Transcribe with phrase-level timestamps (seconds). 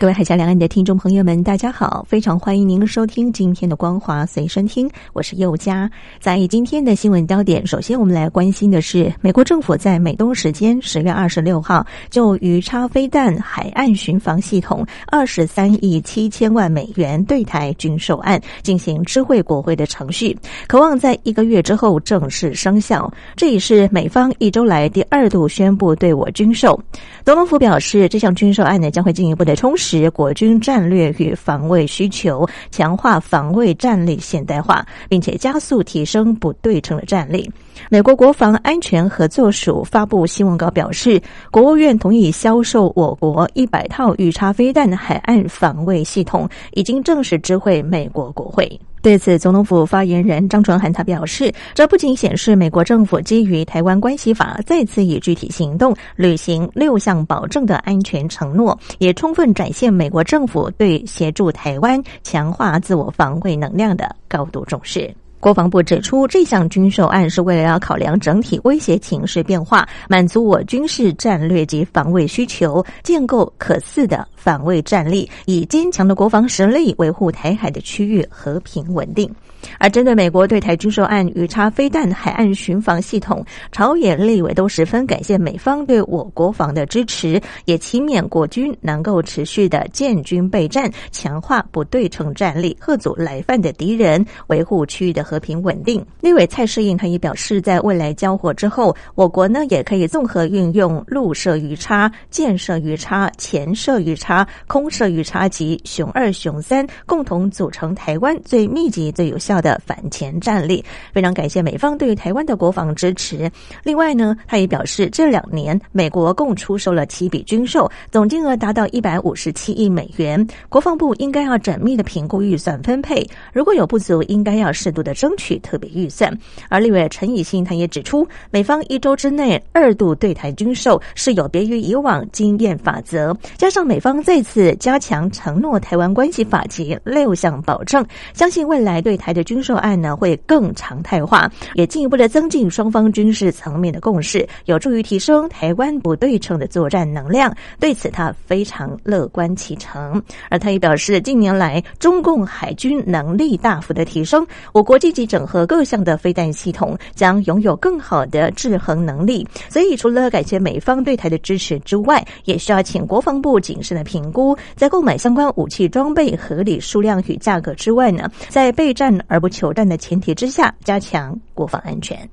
[0.00, 2.06] 各位海峡两岸的听众朋友们，大家好！
[2.08, 5.90] 非常欢迎您收听今天的光华随身听，我是佑佳。
[6.20, 20.36] 在今天的新闻焦点，首先我们来关心的是，美国政府在美东时间十月二十六号就鱼叉飞弹海岸巡防系统二十三亿七千万美元对台军售案进行知会国会的程序，
[20.68, 23.12] 渴望在一个月之后正式生效。
[23.34, 26.80] 这也是美方一周来第二度宣布对我军售。
[27.24, 29.87] 总统府表示，这项军售案呢将会进一步的充实。
[29.88, 37.50] 使国军战略与防卫需求，强化防卫战力现代化，并且加速提升不对称的战力。
[37.88, 41.18] 美国国防安全合作署发布新闻稿表示，
[41.50, 48.78] 国务院同意销售我国一百套预插飞弹海岸防卫系统，已经正式知会美国国会。
[49.00, 65.14] 对此，总统府发言人张纯涵他表示，这不仅显示美国政府基于《台湾关系法》再次以具体行动履行六项保证的安全承诺，也充分展现美国政府对协助台湾强化自我防卫能量的高度重视。
[65.40, 79.30] 国防部指出，这项军售案是为了要考量整体威胁情势变化，满足我军事战略及防卫需求，建构可似的防卫战力，以坚强的国防实力维护台海的区域和平稳定。
[79.78, 96.02] 而针对美国对台军售案鱼叉飞弹海岸巡防系统，朝野立委都十分感谢美方对我国防的支持，也期勉国军能够持续的建军备战，强化不对称战力，吓阻来犯的敌人，维护区域的和平稳定。
[96.22, 109.38] 立委蔡世应他也表示，在未来交火之后，我国呢也可以综合运用陆射鱼叉、舰射鱼叉、潜射鱼叉、空射鱼叉及熊二、熊三，共同组成台湾最密集、最有。
[109.38, 110.84] 效的反潜战力，
[111.14, 113.50] 非常感谢美方对台湾的国防支持。
[113.84, 120.44] 另外呢，他也表示，这两年美国共出售了七笔军售，总金额达到一百五十七亿美元。
[120.68, 126.36] 国防部应该要缜密的评估预算分配，如果有不足，应该要适度的争取特别预算。
[126.68, 139.28] 而另外陈以信他也指出，美方一周之内二度对台军售是有别于以往经验法则，加上美方再次加强承诺台湾关系法及六项保证，相信未来对台。
[139.38, 147.54] 的军售案呢会更常态化，也进一步的增进双方军事层面的共识，有助于提升台湾不对称的作战能量。
[147.78, 150.20] 对此，他非常乐观其成。
[150.50, 159.46] 而他也表示，近年来中共海军能力大幅的提升，我国积极整合各项的飞弹系统，将拥有更好的制衡能力。
[159.68, 169.08] 所以，除了感谢美方对台的支持之外，也需要请国防部谨慎的评估，在购买相关武器装备合理数量与价格之外呢，在备战。
[169.26, 172.28] 而不求战的前提之下，加强国防安全。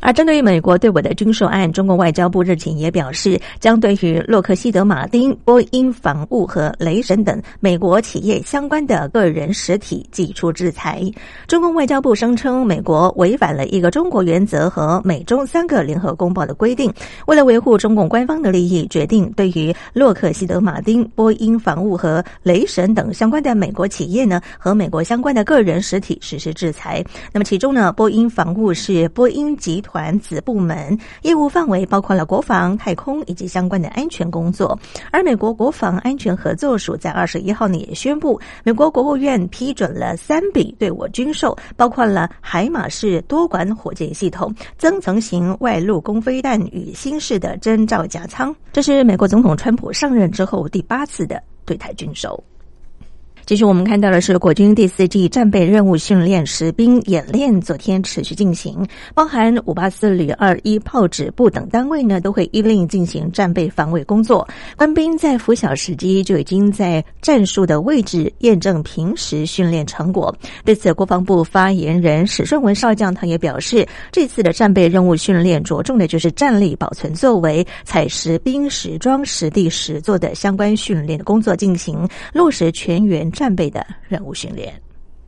[0.00, 11.02] 而针对于美国对我的军售案，中国外交部日前也表示，将对于洛克希德马丁、波音防务和雷神等美国企业相关的个人实体寄出制裁。
[11.48, 16.92] 中共外交部声称，美国违反了一个中国原则和美中三个联合公报的规定，
[17.26, 27.04] 为了维护中共官方的利益，决定对于洛克希德马丁、波音防务和雷神等相关的美国企业呢和美国相关的个人实体实施制裁。
[27.32, 29.87] 那么其中呢，波音防务是波音集团。
[29.88, 34.78] 团子部门业务范围包括了国防、太空以及相关的安全工作。
[35.10, 48.54] 而美国国防安全合作署在二十一号呢也宣布，美国国务院批准了三笔对我军售，包括了海马式多管火箭系统、增程型外陆攻飞弹与新式的侦照夹舱。
[48.70, 52.38] 这是美国总统川普上任之后第八次的对台军售。
[53.48, 64.46] 继续，我们看到的是国军第四季战备任务训练实兵演练，昨天持续进行，包含五八四旅二一炮指部等单位呢，都会依令进行战备防卫工作。
[64.76, 70.36] 官兵在拂晓时机就已经在战术的位置验证平时训练成果。
[70.62, 83.26] 对此，国防部发言人史顺文少将他也表示，这次的战备任务训练着重的就是战力保存作为、采实兵实装、实地实做的相关训练的工作进行，落实全员。
[83.38, 84.74] 战备的任务训练。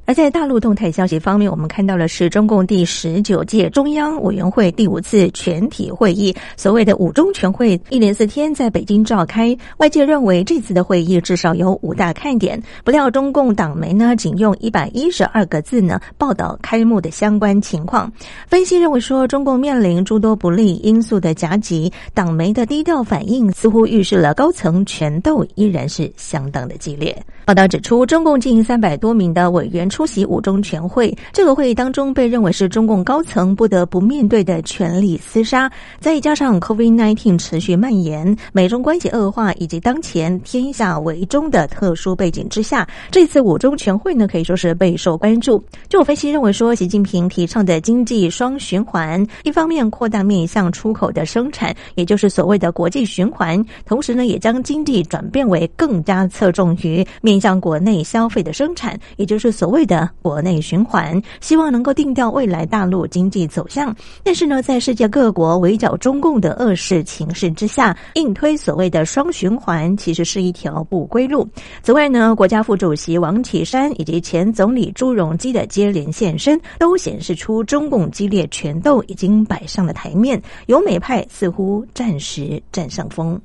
[0.07, 9.57] 而在大陆动态消息方面，我们看到的是中共第十九届中央委员会第五次全体会议，所谓的五中全会，一连四天在北京召开。
[9.77, 12.61] 外界认为这次的会议至少有五大看点。
[12.83, 18.13] 不料中共党媒呢，仅用一百一十二个字呢报道开幕的相关情况。
[18.49, 27.17] 分析认为说，中共面临诸多不利因素的夹击，党媒的低调反应似乎预示了高层权斗依然是相当的激烈。
[27.51, 30.07] 报道指出，中共近三百多名的委员出。
[30.07, 35.71] 席五中全会，这个会议当中被认为是中共高层不得不面对的权力厮杀。
[35.99, 45.61] 再加上 COVID-19 持续蔓延、美中关系恶化以及当前天下为中的特殊背景之下，这次五中全会呢可以说是备受关注。
[45.89, 59.81] 就有分析认为说，习近平提倡的经济双循环，一方面扩大面向出口的生产，也就是所谓的国际循环，同时呢也将经济转变为更加侧重于面向国内消费的生产，也就是所谓。
[59.81, 63.97] 的国内循环，希望能够定调未来大陆经济走向。
[64.23, 71.49] 但是呢，在世界各国围剿中共的恶势情势之下，硬推所谓的双循环，其实是一条不归路。
[71.83, 83.41] 此外呢，国家副主席王岐山以及前总理朱镕基的接连现身，都显示出中共激烈权斗已经摆上了台面，由美派似乎暂时占上风。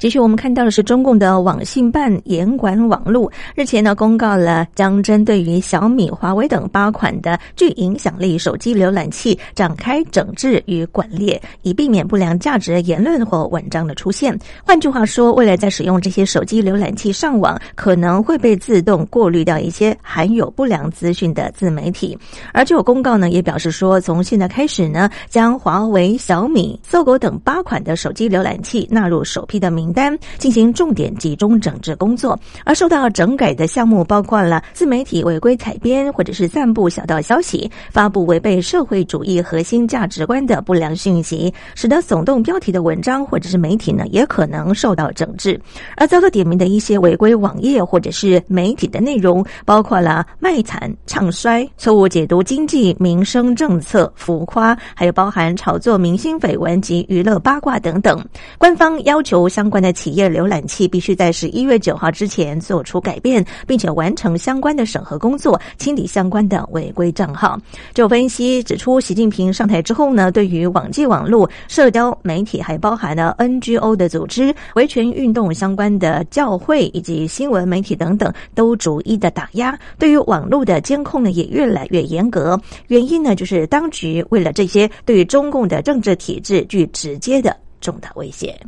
[0.00, 3.30] 继续，我们看到的是中共的网信办严管网络。
[3.54, 14.34] 日前呢，公告了将针对于小米、华为等八款的具影响力手机浏览器展开整治与管列，以避免不良价值言论或文章的出现。
[14.64, 22.18] 换句话说，未来在使用这些手机浏览器上网，可能会被自动过滤掉一些含有不良资讯的自媒体。
[22.54, 29.89] 而这个公告呢，也表示说，从现在开始呢，将华为、小米、搜狗等八款的手机浏览器纳入首批的名。
[29.92, 45.60] 单进行重点集中整治工作，而受到整改的项目包括了自媒体违规采编或者是散布小道消息，发布违背社会主义核心价值观的不良讯息，使得耸动标题的文章或者是媒体呢也可能受到整治。
[45.96, 58.24] 而遭到点名的一些违规网页或者是媒体的内容，包括了卖惨、唱衰、错误解读经济民生政策、浮夸，还有包含炒作明星绯闻及娱乐八卦等等。
[58.56, 59.79] 官方要求相关。
[59.82, 67.58] 的企业浏览器必须在十一月九号之前做出改变，并且完成相关的审核工作，清理相关的违规账号。
[67.94, 79.78] 就分析指出，习近平上台之后呢，对于网际网络、社交媒体，还包含了 NGO 的组织、维权运动相关的教会以及新闻媒体等等，都逐一的打压。
[79.98, 82.60] 对于网络的监控呢，也越来越严格。
[82.88, 88.58] 原因呢，就是当局为了这些对于中共的政治体制具直接的重大威胁。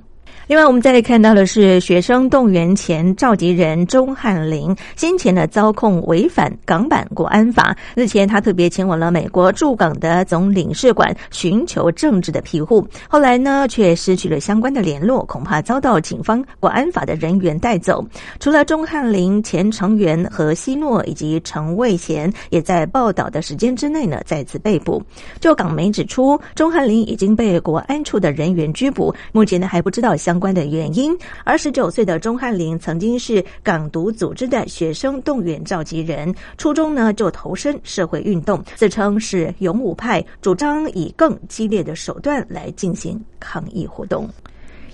[0.48, 7.74] 另外，我们再来看到的是学生动员前召集人钟汉林先前的遭控违反港版国安法。
[7.94, 18.04] 日前，他特别前往了美国驻港的总领事馆寻求政治的庇护，后来呢却失去了相关的联络，恐怕遭到警方国安法的人员带走。
[18.40, 25.00] 除了钟汉林前成员何希诺以及陈卫贤，也在报道的时间之内呢再次被捕。
[25.38, 30.31] 就港媒指出，钟汉林已经被国安处的人员拘捕，目前呢还不知道相。
[30.32, 31.14] 相关的原因，
[31.44, 44.26] 而十九岁的钟汉林曾经是港独组织的学生动员召集人，初中呢就投身社会运动，自称是勇武派，主张以更激烈的手段来进行抗议活动。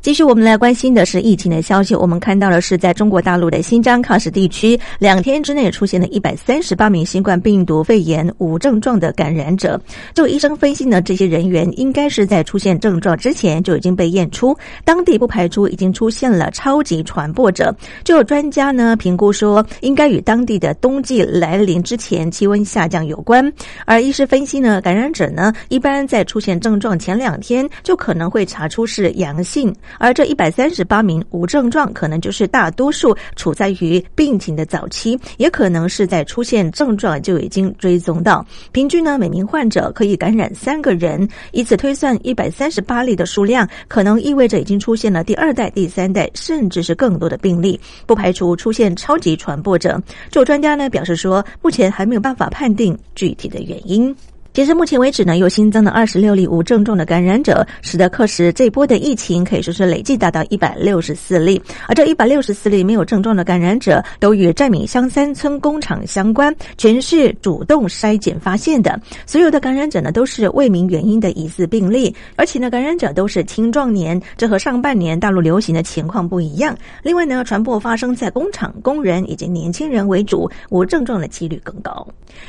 [0.08, 1.94] 继续，我们来关心的是疫情的消息。
[1.94, 9.78] 我们看到的是，在中国大陆的新疆喀什地区，两天之内出现了一百三十八名新冠病毒肺炎无症状的感染者。
[10.14, 17.71] 就医生分析呢，这些人员应该是在出现症状之前就已经被验出，当地不排除已经出现了超级传播者。
[18.02, 23.52] 就有专家呢评估说，应该与当地的冬季来临之前气温下降有关。
[23.85, 29.71] 而医师分析呢，感染者呢一般在出现症状前两天就可能会查出是阳性。
[29.99, 38.45] 而这一百三十八名无症状，可能就是大多数处在于病情的早期，也可能是在出现症状就已经追踪到。
[38.73, 50.00] 平均呢，每名患者可以感染三个人，以此推算，一百三十八例的数量，可能意味着已经出现了第二代、第三代，甚至是更多的病例，不排除出现超级传播者。
[50.31, 54.14] 就专家呢表示说，目前还没有办法判定具体的原因。
[54.52, 61.62] 截至目前为止呢，又新增了二十六例无症状的感染者，使得克什这波的疫情可以说是累计达到一百六十四例。
[61.87, 69.00] 而这一百六十四例没有症状的感染者，都与寨米乡三村工厂相关，全是主动筛检发现的。
[69.26, 76.76] 所有的感染者呢，都是未明原因的疑似病例，而且呢，感染者都是青壮年，这和上半年大陆流行的情况不一样。
[77.05, 82.05] 另外呢，传播发生在工厂、工人以及年轻人为主，无症状的几率更高。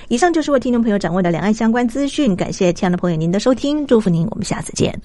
[0.08, 4.98] 以上就是为听众朋友掌握的两岸相关资资讯，感谢亲爱的朋友您的收听，祝福您，我们下次见。